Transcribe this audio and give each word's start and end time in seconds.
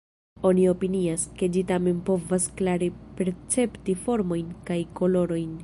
Oni 0.51 0.63
opinias, 0.71 1.25
ke 1.41 1.49
ĝi 1.57 1.63
tamen 1.73 1.99
povas 2.07 2.49
klare 2.61 2.89
percepti 3.21 3.99
formojn 4.07 4.49
kaj 4.71 4.83
kolorojn. 5.01 5.57